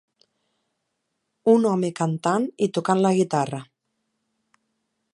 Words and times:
Un 1.53 1.69
home 1.73 1.93
cantant 2.01 2.49
i 2.67 2.71
tocant 2.79 3.05
la 3.07 3.15
guitarra. 3.21 3.63